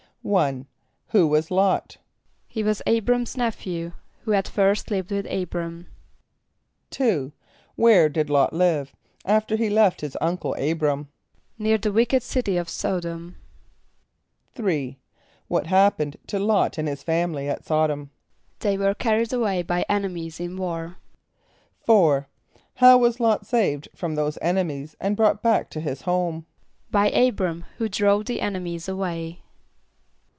=1.= 0.23 0.67
Who 1.09 1.25
was 1.25 1.49
L[)o]t? 1.49 1.97
=He 2.47 2.61
was 2.61 2.83
[=A]´br[)a]m's 2.85 3.35
nephew, 3.35 3.93
who 4.21 4.33
at 4.33 4.47
first 4.47 4.91
lived 4.91 5.09
with 5.09 5.25
[=A]´br[)a]m.= 5.25 5.87
=2.= 6.91 7.31
Where 7.75 8.07
did 8.07 8.29
L[)o]t 8.29 8.53
live, 8.55 8.95
after 9.25 9.55
he 9.55 9.67
left 9.67 10.01
his 10.01 10.15
uncle 10.21 10.55
[=A]´br[)a]m? 10.59 11.07
=Near 11.57 11.79
the 11.79 11.91
wicked 11.91 12.21
city 12.21 12.55
of 12.57 12.67
S[)o]d´om.= 12.67 13.33
=3.= 14.55 14.97
What 15.47 15.65
happened 15.65 16.17
to 16.27 16.37
L[)o]t 16.37 16.77
and 16.77 16.87
his 16.87 17.01
family 17.01 17.49
at 17.49 17.65
S[)o]d´om? 17.65 18.09
=They 18.59 18.77
were 18.77 18.93
carried 18.93 19.33
away 19.33 19.63
by 19.63 19.85
enemies 19.89 20.39
in 20.39 20.55
war.= 20.55 20.97
=4.= 21.87 22.27
How 22.75 22.95
was 22.99 23.19
L[)o]t 23.19 23.43
saved 23.47 23.89
from 23.95 24.13
those 24.13 24.37
enemies 24.39 24.95
and 25.01 25.17
brought 25.17 25.41
back 25.41 25.71
to 25.71 25.79
his 25.79 26.03
home? 26.03 26.45
=By 26.91 27.09
[=A]´br[)a]m, 27.09 27.63
who 27.79 27.89
drove 27.89 28.25
the 28.25 28.39
enemies 28.41 28.87
away. 28.87 29.39